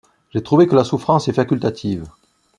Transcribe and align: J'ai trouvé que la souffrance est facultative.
J'ai 0.31 0.41
trouvé 0.41 0.65
que 0.67 0.75
la 0.75 0.83
souffrance 0.83 1.27
est 1.27 1.31
facultative. 1.33 2.05